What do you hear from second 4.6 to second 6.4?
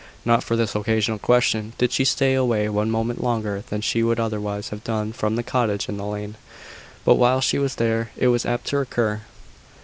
have done from the cottage in the lane;